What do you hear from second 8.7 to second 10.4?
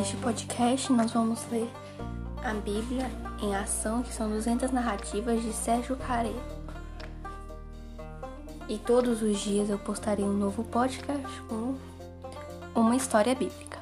todos os dias eu postarei um